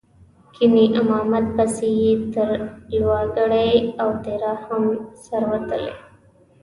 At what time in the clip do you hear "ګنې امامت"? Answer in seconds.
0.57-1.45